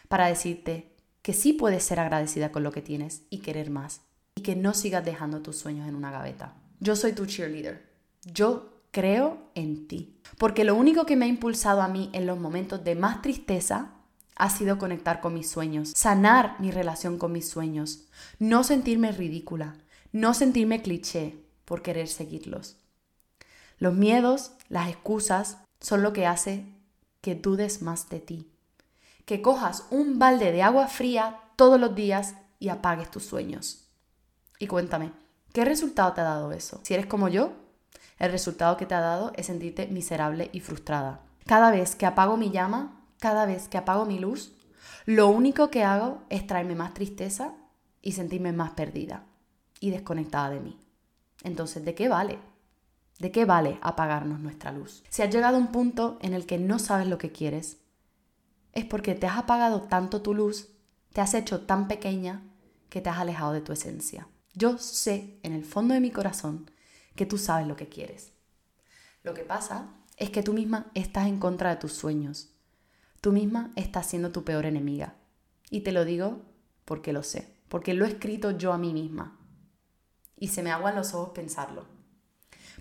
para 0.08 0.26
decirte 0.26 0.93
que 1.24 1.32
sí 1.32 1.54
puedes 1.54 1.82
ser 1.82 2.00
agradecida 2.00 2.52
con 2.52 2.62
lo 2.62 2.70
que 2.70 2.82
tienes 2.82 3.22
y 3.30 3.38
querer 3.38 3.70
más, 3.70 4.02
y 4.34 4.42
que 4.42 4.56
no 4.56 4.74
sigas 4.74 5.06
dejando 5.06 5.40
tus 5.40 5.56
sueños 5.56 5.88
en 5.88 5.94
una 5.94 6.10
gaveta. 6.10 6.52
Yo 6.80 6.96
soy 6.96 7.14
tu 7.14 7.24
cheerleader. 7.24 7.82
Yo 8.30 8.74
creo 8.90 9.38
en 9.54 9.88
ti. 9.88 10.20
Porque 10.36 10.64
lo 10.64 10.74
único 10.74 11.06
que 11.06 11.16
me 11.16 11.24
ha 11.24 11.28
impulsado 11.28 11.80
a 11.80 11.88
mí 11.88 12.10
en 12.12 12.26
los 12.26 12.38
momentos 12.38 12.84
de 12.84 12.94
más 12.94 13.22
tristeza 13.22 13.92
ha 14.36 14.50
sido 14.50 14.76
conectar 14.76 15.22
con 15.22 15.32
mis 15.32 15.48
sueños, 15.48 15.94
sanar 15.96 16.60
mi 16.60 16.70
relación 16.70 17.16
con 17.16 17.32
mis 17.32 17.48
sueños, 17.48 18.04
no 18.38 18.62
sentirme 18.62 19.10
ridícula, 19.10 19.76
no 20.12 20.34
sentirme 20.34 20.82
cliché 20.82 21.38
por 21.64 21.80
querer 21.80 22.08
seguirlos. 22.08 22.76
Los 23.78 23.94
miedos, 23.94 24.52
las 24.68 24.90
excusas, 24.90 25.56
son 25.80 26.02
lo 26.02 26.12
que 26.12 26.26
hace 26.26 26.66
que 27.22 27.34
dudes 27.34 27.80
más 27.80 28.10
de 28.10 28.20
ti. 28.20 28.50
Que 29.24 29.42
cojas 29.42 29.86
un 29.90 30.18
balde 30.18 30.52
de 30.52 30.62
agua 30.62 30.88
fría 30.88 31.40
todos 31.56 31.80
los 31.80 31.94
días 31.94 32.34
y 32.58 32.68
apagues 32.68 33.10
tus 33.10 33.24
sueños. 33.24 33.88
Y 34.58 34.66
cuéntame, 34.66 35.12
¿Qué 35.54 35.64
resultado 35.64 36.12
te 36.14 36.20
ha 36.20 36.24
dado 36.24 36.50
eso? 36.50 36.80
Si 36.82 36.94
eres 36.94 37.06
como 37.06 37.28
yo, 37.28 37.52
el 38.18 38.32
resultado 38.32 38.76
que 38.76 38.86
te 38.86 38.94
ha 38.96 39.00
dado 39.00 39.32
es 39.36 39.46
sentirte 39.46 39.86
miserable 39.86 40.50
y 40.52 40.58
frustrada. 40.58 41.20
Cada 41.46 41.70
vez 41.70 41.94
que 41.94 42.06
apago 42.06 42.36
mi 42.36 42.50
llama, 42.50 43.06
cada 43.20 43.46
vez 43.46 43.68
que 43.68 43.78
apago 43.78 44.04
mi 44.04 44.18
luz, 44.18 44.56
lo 45.06 45.28
único 45.28 45.70
que 45.70 45.84
hago 45.84 46.22
es 46.28 46.44
traerme 46.44 46.74
más 46.74 46.92
tristeza 46.92 47.52
y 48.02 48.12
sentirme 48.12 48.50
más 48.50 48.72
perdida 48.72 49.26
y 49.78 49.90
desconectada 49.90 50.50
de 50.50 50.58
mí. 50.58 50.80
Entonces, 51.44 51.84
¿de 51.84 51.94
qué 51.94 52.08
vale? 52.08 52.40
¿De 53.20 53.30
qué 53.30 53.44
vale 53.44 53.78
apagarnos 53.80 54.40
nuestra 54.40 54.72
luz? 54.72 55.04
Si 55.08 55.22
has 55.22 55.32
llegado 55.32 55.56
a 55.56 55.60
un 55.60 55.68
punto 55.68 56.18
en 56.20 56.34
el 56.34 56.46
que 56.46 56.58
no 56.58 56.80
sabes 56.80 57.06
lo 57.06 57.16
que 57.16 57.30
quieres, 57.30 57.78
es 58.74 58.84
porque 58.84 59.14
te 59.14 59.26
has 59.26 59.38
apagado 59.38 59.82
tanto 59.82 60.20
tu 60.20 60.34
luz, 60.34 60.68
te 61.12 61.20
has 61.20 61.34
hecho 61.34 61.62
tan 61.62 61.88
pequeña 61.88 62.42
que 62.90 63.00
te 63.00 63.08
has 63.08 63.18
alejado 63.18 63.52
de 63.52 63.60
tu 63.60 63.72
esencia. 63.72 64.28
Yo 64.52 64.78
sé 64.78 65.38
en 65.42 65.52
el 65.52 65.64
fondo 65.64 65.94
de 65.94 66.00
mi 66.00 66.10
corazón 66.10 66.70
que 67.14 67.26
tú 67.26 67.38
sabes 67.38 67.66
lo 67.66 67.76
que 67.76 67.88
quieres. 67.88 68.32
Lo 69.22 69.32
que 69.32 69.42
pasa 69.42 69.94
es 70.16 70.30
que 70.30 70.42
tú 70.42 70.52
misma 70.52 70.90
estás 70.94 71.26
en 71.26 71.38
contra 71.38 71.70
de 71.70 71.76
tus 71.76 71.92
sueños. 71.92 72.50
Tú 73.20 73.32
misma 73.32 73.72
estás 73.76 74.06
siendo 74.06 74.30
tu 74.30 74.44
peor 74.44 74.66
enemiga. 74.66 75.16
Y 75.70 75.80
te 75.80 75.92
lo 75.92 76.04
digo 76.04 76.42
porque 76.84 77.12
lo 77.12 77.22
sé, 77.22 77.56
porque 77.68 77.94
lo 77.94 78.04
he 78.04 78.08
escrito 78.08 78.50
yo 78.50 78.72
a 78.72 78.78
mí 78.78 78.92
misma. 78.92 79.38
Y 80.36 80.48
se 80.48 80.62
me 80.62 80.72
aguan 80.72 80.96
los 80.96 81.14
ojos 81.14 81.30
pensarlo. 81.30 81.86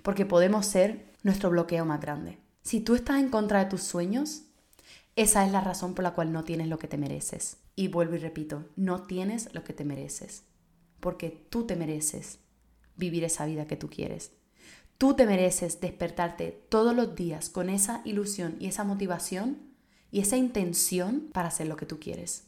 Porque 0.01 0.25
podemos 0.25 0.65
ser 0.65 1.13
nuestro 1.23 1.49
bloqueo 1.49 1.85
más 1.85 2.01
grande. 2.01 2.39
Si 2.61 2.81
tú 2.81 2.95
estás 2.95 3.19
en 3.19 3.29
contra 3.29 3.59
de 3.59 3.69
tus 3.69 3.83
sueños, 3.83 4.43
esa 5.15 5.45
es 5.45 5.51
la 5.51 5.61
razón 5.61 5.93
por 5.93 6.03
la 6.03 6.13
cual 6.13 6.31
no 6.31 6.43
tienes 6.43 6.67
lo 6.67 6.79
que 6.79 6.87
te 6.87 6.97
mereces. 6.97 7.57
Y 7.75 7.87
vuelvo 7.87 8.15
y 8.15 8.19
repito, 8.19 8.65
no 8.75 9.03
tienes 9.03 9.53
lo 9.53 9.63
que 9.63 9.73
te 9.73 9.85
mereces. 9.85 10.43
Porque 10.99 11.45
tú 11.49 11.65
te 11.65 11.75
mereces 11.75 12.39
vivir 12.95 13.23
esa 13.23 13.45
vida 13.45 13.67
que 13.67 13.75
tú 13.75 13.89
quieres. 13.89 14.31
Tú 14.97 15.15
te 15.15 15.25
mereces 15.25 15.81
despertarte 15.81 16.65
todos 16.69 16.95
los 16.95 17.15
días 17.15 17.49
con 17.49 17.69
esa 17.69 18.01
ilusión 18.05 18.55
y 18.59 18.67
esa 18.67 18.83
motivación 18.83 19.57
y 20.11 20.21
esa 20.21 20.37
intención 20.37 21.29
para 21.31 21.49
hacer 21.49 21.67
lo 21.67 21.75
que 21.75 21.85
tú 21.85 21.99
quieres. 21.99 22.45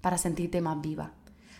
Para 0.00 0.18
sentirte 0.18 0.60
más 0.60 0.80
viva, 0.80 1.14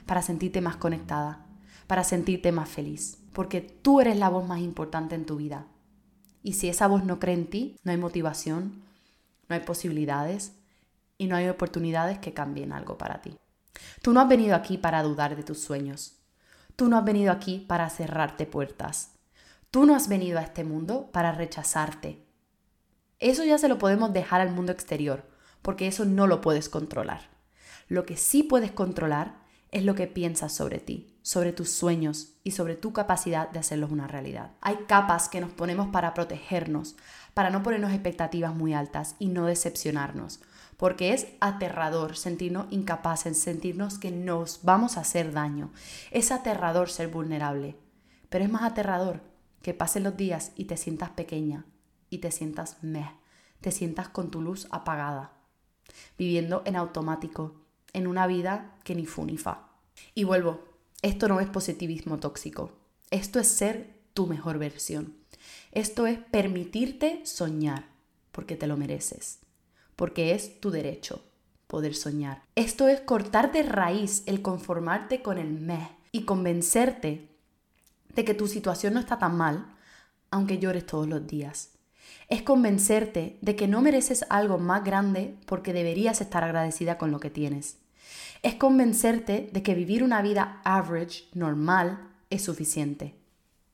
para 0.06 0.22
sentirte 0.22 0.60
más 0.60 0.76
conectada, 0.76 1.46
para 1.88 2.04
sentirte 2.04 2.52
más 2.52 2.68
feliz. 2.68 3.18
Porque 3.32 3.60
tú 3.60 4.00
eres 4.00 4.16
la 4.16 4.28
voz 4.28 4.46
más 4.46 4.60
importante 4.60 5.16
en 5.16 5.26
tu 5.26 5.36
vida. 5.36 5.66
Y 6.44 6.52
si 6.52 6.68
esa 6.68 6.86
voz 6.86 7.04
no 7.04 7.18
cree 7.18 7.34
en 7.34 7.50
ti, 7.50 7.76
no 7.82 7.90
hay 7.90 7.98
motivación, 7.98 8.82
no 9.48 9.54
hay 9.54 9.60
posibilidades 9.60 10.52
y 11.16 11.26
no 11.26 11.36
hay 11.36 11.48
oportunidades 11.48 12.18
que 12.18 12.34
cambien 12.34 12.72
algo 12.72 12.98
para 12.98 13.22
ti. 13.22 13.36
Tú 14.02 14.12
no 14.12 14.20
has 14.20 14.28
venido 14.28 14.54
aquí 14.54 14.78
para 14.78 15.02
dudar 15.02 15.36
de 15.36 15.42
tus 15.42 15.60
sueños. 15.60 16.16
Tú 16.76 16.88
no 16.88 16.96
has 16.96 17.04
venido 17.04 17.32
aquí 17.32 17.64
para 17.68 17.90
cerrarte 17.90 18.46
puertas. 18.46 19.14
Tú 19.70 19.84
no 19.84 19.94
has 19.94 20.08
venido 20.08 20.38
a 20.38 20.42
este 20.42 20.64
mundo 20.64 21.10
para 21.12 21.32
rechazarte. 21.32 22.24
Eso 23.18 23.44
ya 23.44 23.58
se 23.58 23.68
lo 23.68 23.78
podemos 23.78 24.12
dejar 24.12 24.40
al 24.40 24.52
mundo 24.52 24.72
exterior, 24.72 25.24
porque 25.60 25.88
eso 25.88 26.04
no 26.04 26.26
lo 26.26 26.40
puedes 26.40 26.68
controlar. 26.68 27.28
Lo 27.88 28.06
que 28.06 28.16
sí 28.16 28.42
puedes 28.42 28.70
controlar 28.70 29.34
es 29.72 29.84
lo 29.84 29.94
que 29.94 30.06
piensas 30.06 30.54
sobre 30.54 30.78
ti, 30.78 31.17
sobre 31.28 31.52
tus 31.52 31.68
sueños 31.68 32.32
y 32.42 32.52
sobre 32.52 32.74
tu 32.74 32.94
capacidad 32.94 33.50
de 33.50 33.58
hacerlos 33.58 33.90
una 33.90 34.06
realidad. 34.06 34.52
Hay 34.62 34.76
capas 34.86 35.28
que 35.28 35.42
nos 35.42 35.50
ponemos 35.50 35.88
para 35.88 36.14
protegernos, 36.14 36.96
para 37.34 37.50
no 37.50 37.62
ponernos 37.62 37.92
expectativas 37.92 38.54
muy 38.54 38.72
altas 38.72 39.14
y 39.18 39.26
no 39.26 39.44
decepcionarnos, 39.44 40.40
porque 40.78 41.12
es 41.12 41.26
aterrador 41.40 42.16
sentirnos 42.16 42.64
incapaces, 42.70 43.38
sentirnos 43.38 43.98
que 43.98 44.10
nos 44.10 44.60
vamos 44.62 44.96
a 44.96 45.00
hacer 45.02 45.32
daño. 45.32 45.70
Es 46.12 46.32
aterrador 46.32 46.88
ser 46.88 47.08
vulnerable, 47.08 47.76
pero 48.30 48.42
es 48.42 48.50
más 48.50 48.62
aterrador 48.62 49.20
que 49.60 49.74
pasen 49.74 50.04
los 50.04 50.16
días 50.16 50.52
y 50.56 50.64
te 50.64 50.78
sientas 50.78 51.10
pequeña 51.10 51.66
y 52.08 52.18
te 52.18 52.30
sientas 52.30 52.82
meh, 52.82 53.12
te 53.60 53.70
sientas 53.70 54.08
con 54.08 54.30
tu 54.30 54.40
luz 54.40 54.66
apagada, 54.70 55.32
viviendo 56.16 56.62
en 56.64 56.76
automático, 56.76 57.66
en 57.92 58.06
una 58.06 58.26
vida 58.26 58.78
que 58.82 58.94
ni 58.94 59.04
fu 59.04 59.26
ni 59.26 59.36
fa. 59.36 59.68
Y 60.14 60.24
vuelvo, 60.24 60.67
esto 61.02 61.28
no 61.28 61.40
es 61.40 61.48
positivismo 61.48 62.18
tóxico, 62.18 62.72
esto 63.10 63.38
es 63.38 63.48
ser 63.48 63.98
tu 64.14 64.26
mejor 64.26 64.58
versión. 64.58 65.14
Esto 65.72 66.06
es 66.06 66.18
permitirte 66.18 67.24
soñar, 67.24 67.86
porque 68.32 68.56
te 68.56 68.66
lo 68.66 68.76
mereces, 68.76 69.38
porque 69.96 70.34
es 70.34 70.60
tu 70.60 70.70
derecho 70.70 71.22
poder 71.66 71.94
soñar. 71.94 72.42
Esto 72.54 72.88
es 72.88 73.00
cortar 73.00 73.52
de 73.52 73.62
raíz 73.62 74.22
el 74.26 74.42
conformarte 74.42 75.22
con 75.22 75.38
el 75.38 75.52
meh 75.52 75.90
y 76.10 76.24
convencerte 76.24 77.28
de 78.14 78.24
que 78.24 78.34
tu 78.34 78.48
situación 78.48 78.94
no 78.94 79.00
está 79.00 79.18
tan 79.18 79.36
mal, 79.36 79.76
aunque 80.30 80.58
llores 80.58 80.86
todos 80.86 81.06
los 81.06 81.26
días. 81.26 81.74
Es 82.28 82.42
convencerte 82.42 83.38
de 83.42 83.54
que 83.54 83.68
no 83.68 83.82
mereces 83.82 84.24
algo 84.30 84.58
más 84.58 84.82
grande 84.82 85.36
porque 85.46 85.72
deberías 85.72 86.20
estar 86.20 86.42
agradecida 86.42 86.98
con 86.98 87.10
lo 87.10 87.20
que 87.20 87.30
tienes. 87.30 87.76
Es 88.42 88.54
convencerte 88.54 89.50
de 89.52 89.62
que 89.62 89.74
vivir 89.74 90.04
una 90.04 90.22
vida 90.22 90.60
average, 90.64 91.24
normal, 91.34 92.08
es 92.30 92.44
suficiente. 92.44 93.16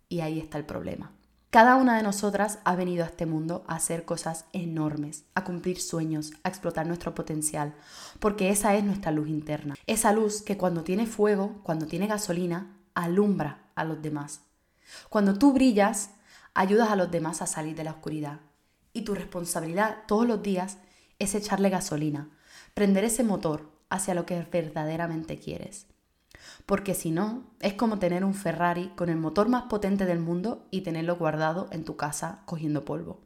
Y 0.09 0.21
ahí 0.21 0.39
está 0.39 0.59
el 0.59 0.65
problema. 0.65 1.13
Cada 1.51 1.77
una 1.77 1.97
de 1.97 2.03
nosotras 2.03 2.59
ha 2.65 2.75
venido 2.75 3.05
a 3.05 3.07
este 3.07 3.27
mundo 3.27 3.65
a 3.69 3.77
hacer 3.77 4.05
cosas 4.05 4.47
enormes, 4.53 5.25
a 5.35 5.45
cumplir 5.45 5.81
sueños, 5.81 6.33
a 6.43 6.49
explotar 6.49 6.87
nuestro 6.87 7.15
potencial, 7.15 7.75
porque 8.19 8.49
esa 8.51 8.75
es 8.75 8.83
nuestra 8.83 9.13
luz 9.13 9.29
interna. 9.29 9.77
Esa 9.87 10.13
luz 10.13 10.43
que 10.43 10.57
cuando 10.57 10.83
tiene 10.83 11.07
fuego, 11.07 11.61
cuando 11.63 11.87
tiene 11.87 12.09
gasolina, 12.09 12.77
alumbra 12.95 13.69
a 13.77 13.85
los 13.85 14.03
demás. 14.03 14.41
Cuando 15.09 15.39
tú 15.39 15.53
brillas, 15.53 16.11
ayudas 16.55 16.91
a 16.91 16.97
los 16.97 17.11
demás 17.11 17.41
a 17.41 17.47
salir 17.47 17.77
de 17.77 17.85
la 17.85 17.93
oscuridad. 17.93 18.41
Y 18.93 19.03
tu 19.03 19.15
responsabilidad 19.15 19.99
todos 20.09 20.27
los 20.27 20.43
días 20.43 20.79
es 21.19 21.35
echarle 21.35 21.71
gasolina, 21.71 22.31
prender 22.75 23.05
ese 23.05 23.23
motor 23.23 23.74
hacia 23.95 24.15
lo 24.15 24.27
que 24.27 24.47
verdaderamente 24.51 25.39
quieres. 25.39 25.87
Porque 26.67 26.95
si 26.95 27.11
no, 27.11 27.45
es 27.61 27.75
como 27.75 27.99
tener 27.99 28.25
un 28.25 28.35
Ferrari 28.35 28.89
con 28.97 29.09
el 29.09 29.17
motor 29.17 29.49
más 29.49 29.65
potente 29.65 30.05
del 30.07 30.21
mundo 30.21 30.67
y 30.71 30.83
tenerlo 30.83 31.17
guardado 31.17 31.69
en 31.71 31.85
tu 31.85 31.97
casa 31.97 32.43
cogiendo 32.47 32.85
polvo. 32.85 33.21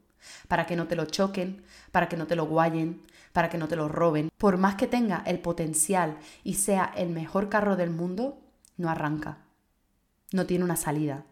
Para 0.48 0.66
que 0.66 0.76
no 0.76 0.87
te 0.87 0.96
lo 0.96 1.06
choquen, 1.06 1.62
para 1.92 2.08
que 2.08 2.16
no 2.16 2.26
te 2.26 2.37
lo 2.37 2.46
guayen, 2.46 3.02
para 3.32 3.48
que 3.48 3.58
no 3.58 3.68
te 3.68 3.76
lo 3.76 3.88
roben. 3.88 4.30
Por 4.37 4.56
más 4.56 4.75
que 4.75 4.87
tenga 4.87 5.22
el 5.26 5.38
potencial 5.40 6.18
y 6.42 6.54
sea 6.54 6.92
el 6.96 7.10
mejor 7.10 7.48
carro 7.48 7.76
del 7.76 7.90
mundo, 7.90 8.40
no 8.76 8.90
arranca. 8.90 9.38
No 10.32 10.46
tiene 10.46 10.64
una 10.64 10.76
salida. 10.76 11.25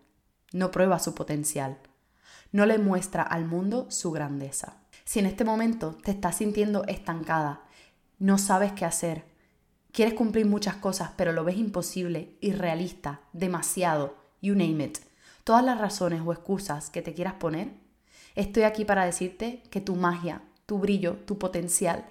No 0.52 0.70
prueba 0.70 0.98
su 0.98 1.14
potencial. 1.14 1.78
No 2.52 2.64
le 2.64 2.78
muestra 2.78 3.22
al 3.22 3.44
mundo 3.44 3.90
su 3.90 4.12
grandeza. 4.12 4.78
Si 5.04 5.18
en 5.18 5.26
este 5.26 5.44
momento 5.44 5.98
te 6.02 6.12
estás 6.12 6.36
sintiendo 6.36 6.84
estancada, 6.84 7.62
no 8.18 8.38
sabes 8.38 8.72
qué 8.72 8.84
hacer, 8.84 9.24
quieres 9.92 10.14
cumplir 10.14 10.46
muchas 10.46 10.76
cosas, 10.76 11.10
pero 11.16 11.32
lo 11.32 11.44
ves 11.44 11.56
imposible, 11.56 12.36
irrealista, 12.40 13.20
demasiado, 13.32 14.16
you 14.42 14.54
name 14.54 14.84
it, 14.84 14.98
todas 15.44 15.64
las 15.64 15.78
razones 15.78 16.22
o 16.24 16.32
excusas 16.32 16.90
que 16.90 17.02
te 17.02 17.14
quieras 17.14 17.34
poner, 17.34 17.72
estoy 18.34 18.64
aquí 18.64 18.84
para 18.84 19.04
decirte 19.04 19.62
que 19.70 19.80
tu 19.80 19.96
magia, 19.96 20.42
tu 20.66 20.78
brillo, 20.78 21.16
tu 21.26 21.38
potencial, 21.38 22.06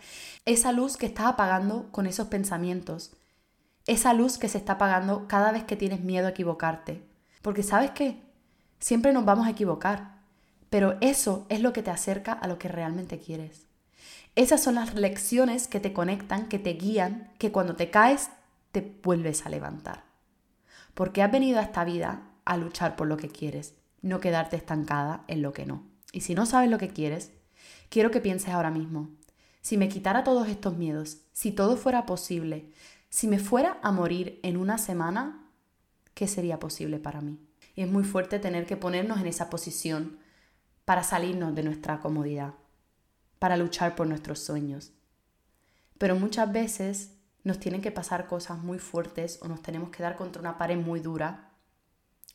esa 0.45 0.71
luz 0.71 0.97
que 0.97 1.05
estás 1.05 1.27
apagando 1.27 1.91
con 1.91 2.07
esos 2.07 2.27
pensamientos, 2.27 3.11
esa 3.85 4.13
luz 4.13 4.37
que 4.37 4.49
se 4.49 4.57
está 4.57 4.73
apagando 4.73 5.27
cada 5.27 5.51
vez 5.51 5.63
que 5.63 5.75
tienes 5.75 6.01
miedo 6.01 6.27
a 6.27 6.31
equivocarte. 6.31 7.07
Porque 7.41 7.61
sabes 7.61 7.91
qué? 7.91 8.23
Siempre 8.79 9.13
nos 9.13 9.25
vamos 9.25 9.45
a 9.45 9.51
equivocar, 9.51 10.21
pero 10.69 10.97
eso 11.01 11.45
es 11.49 11.61
lo 11.61 11.73
que 11.73 11.83
te 11.83 11.91
acerca 11.91 12.33
a 12.33 12.47
lo 12.47 12.57
que 12.57 12.67
realmente 12.67 13.19
quieres. 13.19 13.64
Esas 14.35 14.61
son 14.61 14.75
las 14.75 14.93
lecciones 14.95 15.67
que 15.67 15.79
te 15.79 15.93
conectan, 15.93 16.49
que 16.49 16.59
te 16.59 16.73
guían, 16.73 17.31
que 17.37 17.51
cuando 17.51 17.75
te 17.75 17.89
caes 17.89 18.29
te 18.71 18.99
vuelves 19.01 19.45
a 19.45 19.49
levantar. 19.49 20.03
Porque 20.93 21.23
has 21.23 21.31
venido 21.31 21.59
a 21.59 21.63
esta 21.63 21.85
vida 21.85 22.23
a 22.43 22.57
luchar 22.57 22.97
por 22.97 23.07
lo 23.07 23.15
que 23.15 23.29
quieres, 23.29 23.75
no 24.01 24.19
quedarte 24.19 24.57
estancada 24.57 25.23
en 25.27 25.41
lo 25.41 25.53
que 25.53 25.65
no. 25.65 25.83
Y 26.11 26.21
si 26.21 26.35
no 26.35 26.45
sabes 26.45 26.69
lo 26.69 26.77
que 26.77 26.89
quieres, 26.89 27.31
quiero 27.89 28.11
que 28.11 28.19
pienses 28.19 28.49
ahora 28.49 28.71
mismo, 28.71 29.09
si 29.61 29.77
me 29.77 29.89
quitara 29.89 30.23
todos 30.23 30.47
estos 30.47 30.77
miedos, 30.77 31.21
si 31.33 31.51
todo 31.51 31.75
fuera 31.75 32.05
posible, 32.05 32.69
si 33.09 33.27
me 33.27 33.39
fuera 33.39 33.79
a 33.81 33.91
morir 33.91 34.39
en 34.43 34.57
una 34.57 34.77
semana, 34.77 35.49
¿qué 36.13 36.27
sería 36.27 36.59
posible 36.59 36.99
para 36.99 37.21
mí? 37.21 37.39
Y 37.73 37.81
es 37.81 37.89
muy 37.89 38.03
fuerte 38.03 38.37
tener 38.37 38.67
que 38.67 38.77
ponernos 38.77 39.19
en 39.19 39.25
esa 39.25 39.49
posición 39.49 40.19
para 40.85 41.01
salirnos 41.01 41.55
de 41.55 41.63
nuestra 41.63 41.99
comodidad, 41.99 42.53
para 43.39 43.57
luchar 43.57 43.95
por 43.95 44.07
nuestros 44.07 44.39
sueños. 44.39 44.91
Pero 45.97 46.15
muchas 46.15 46.51
veces 46.51 47.11
nos 47.43 47.59
tienen 47.59 47.81
que 47.81 47.91
pasar 47.91 48.27
cosas 48.27 48.59
muy 48.59 48.79
fuertes 48.79 49.39
o 49.41 49.47
nos 49.47 49.61
tenemos 49.61 49.89
que 49.89 50.03
dar 50.03 50.15
contra 50.15 50.41
una 50.41 50.57
pared 50.57 50.77
muy 50.77 50.99
dura 50.99 51.51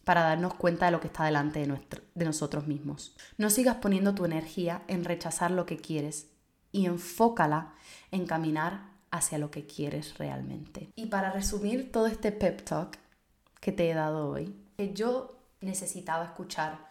para 0.05 0.23
darnos 0.23 0.55
cuenta 0.55 0.87
de 0.87 0.93
lo 0.93 1.01
que 1.01 1.09
está 1.09 1.25
delante 1.25 1.67
de, 1.67 1.81
de 2.15 2.25
nosotros 2.25 2.67
mismos. 2.67 3.17
No 3.37 3.51
sigas 3.51 3.77
poniendo 3.77 4.15
tu 4.15 4.25
energía 4.25 4.83
en 4.89 5.05
rechazar 5.05 5.51
lo 5.51 5.67
que 5.67 5.77
quieres 5.77 6.31
y 6.73 6.87
enfócala 6.87 7.75
en 8.11 8.27
caminar 8.27 8.91
hacia 9.11 9.39
lo 9.39 9.51
que 9.51 9.67
quieres 9.67 10.17
realmente. 10.19 10.91
Y 10.95 11.07
para 11.07 11.33
resumir 11.33 11.93
todo 11.93 12.07
este 12.07 12.33
pep 12.33 12.63
talk 12.65 12.97
que 13.61 13.73
te 13.73 13.91
he 13.91 13.95
dado 13.95 14.31
hoy, 14.31 14.57
que 14.77 14.95
yo 14.95 15.37
necesitaba 15.61 16.25
escuchar 16.25 16.90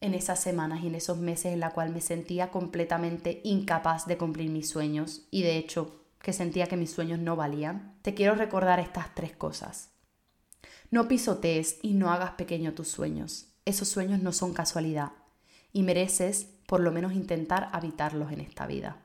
en 0.00 0.14
esas 0.14 0.40
semanas 0.40 0.82
y 0.82 0.86
en 0.86 0.94
esos 0.94 1.18
meses 1.18 1.52
en 1.52 1.60
la 1.60 1.70
cual 1.70 1.90
me 1.90 2.00
sentía 2.00 2.50
completamente 2.50 3.40
incapaz 3.44 4.06
de 4.06 4.16
cumplir 4.16 4.50
mis 4.50 4.68
sueños 4.68 5.22
y 5.30 5.42
de 5.42 5.56
hecho 5.56 6.00
que 6.20 6.32
sentía 6.32 6.66
que 6.66 6.76
mis 6.76 6.90
sueños 6.90 7.18
no 7.18 7.36
valían, 7.36 7.96
te 8.02 8.14
quiero 8.14 8.34
recordar 8.34 8.78
estas 8.80 9.14
tres 9.14 9.32
cosas. 9.32 9.90
No 10.90 11.08
pisotees 11.08 11.78
y 11.82 11.94
no 11.94 12.10
hagas 12.10 12.32
pequeño 12.32 12.74
tus 12.74 12.88
sueños. 12.88 13.46
Esos 13.64 13.88
sueños 13.88 14.20
no 14.20 14.32
son 14.32 14.52
casualidad 14.52 15.12
y 15.72 15.82
mereces 15.82 16.48
por 16.66 16.80
lo 16.80 16.92
menos 16.92 17.12
intentar 17.12 17.68
habitarlos 17.72 18.32
en 18.32 18.40
esta 18.40 18.66
vida. 18.66 18.98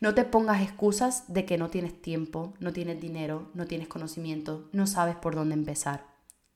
No 0.00 0.14
te 0.14 0.24
pongas 0.24 0.62
excusas 0.62 1.32
de 1.32 1.44
que 1.44 1.58
no 1.58 1.70
tienes 1.70 2.00
tiempo, 2.02 2.54
no 2.58 2.72
tienes 2.72 3.00
dinero, 3.00 3.50
no 3.54 3.66
tienes 3.66 3.88
conocimiento, 3.88 4.68
no 4.72 4.86
sabes 4.86 5.14
por 5.14 5.34
dónde 5.34 5.54
empezar. 5.54 6.06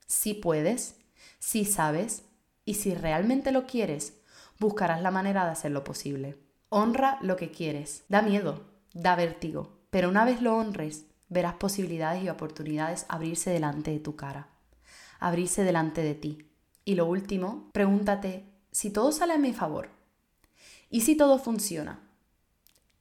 Si 0.06 0.34
puedes, 0.34 0.96
si 1.38 1.64
sabes 1.64 2.25
y 2.66 2.74
si 2.74 2.94
realmente 2.94 3.52
lo 3.52 3.64
quieres, 3.64 4.20
buscarás 4.58 5.00
la 5.00 5.10
manera 5.10 5.46
de 5.46 5.52
hacerlo 5.52 5.84
posible. 5.84 6.36
Honra 6.68 7.18
lo 7.22 7.36
que 7.36 7.50
quieres. 7.50 8.04
Da 8.08 8.20
miedo, 8.20 8.64
da 8.92 9.16
vértigo, 9.16 9.78
pero 9.88 10.10
una 10.10 10.26
vez 10.26 10.42
lo 10.42 10.56
honres, 10.56 11.06
verás 11.28 11.54
posibilidades 11.54 12.22
y 12.22 12.28
oportunidades 12.28 13.06
abrirse 13.08 13.50
delante 13.50 13.92
de 13.92 14.00
tu 14.00 14.16
cara, 14.16 14.48
abrirse 15.20 15.64
delante 15.64 16.02
de 16.02 16.14
ti. 16.14 16.50
Y 16.84 16.96
lo 16.96 17.06
último, 17.06 17.70
pregúntate, 17.72 18.44
si 18.70 18.90
todo 18.90 19.12
sale 19.12 19.32
a 19.32 19.38
mi 19.38 19.52
favor, 19.52 19.88
y 20.90 21.00
si 21.00 21.16
todo 21.16 21.38
funciona, 21.38 22.00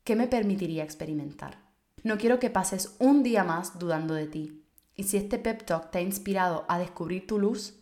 ¿qué 0.04 0.16
me 0.16 0.28
permitiría 0.28 0.84
experimentar? 0.84 1.58
No 2.04 2.18
quiero 2.18 2.40
que 2.40 2.50
pases 2.50 2.96
un 3.00 3.24
día 3.24 3.44
más 3.44 3.80
dudando 3.80 4.14
de 4.14 4.28
ti. 4.28 4.64
Y 4.96 5.04
si 5.04 5.18
este 5.18 5.40
pep 5.40 5.66
talk 5.66 5.92
te 5.92 5.98
ha 5.98 6.02
inspirado 6.02 6.66
a 6.68 6.80
descubrir 6.80 7.28
tu 7.28 7.40
luz, 7.40 7.80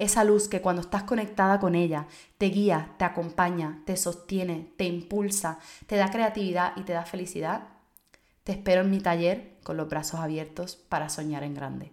esa 0.00 0.24
luz 0.24 0.48
que 0.48 0.62
cuando 0.62 0.82
estás 0.82 1.04
conectada 1.04 1.60
con 1.60 1.74
ella 1.74 2.06
te 2.38 2.46
guía, 2.46 2.94
te 2.98 3.04
acompaña, 3.04 3.82
te 3.84 3.96
sostiene, 3.96 4.72
te 4.76 4.84
impulsa, 4.84 5.58
te 5.86 5.96
da 5.96 6.10
creatividad 6.10 6.72
y 6.76 6.82
te 6.82 6.94
da 6.94 7.04
felicidad, 7.04 7.68
te 8.42 8.52
espero 8.52 8.80
en 8.80 8.90
mi 8.90 9.00
taller 9.00 9.58
con 9.62 9.76
los 9.76 9.88
brazos 9.88 10.20
abiertos 10.20 10.76
para 10.76 11.10
soñar 11.10 11.44
en 11.44 11.54
grande. 11.54 11.92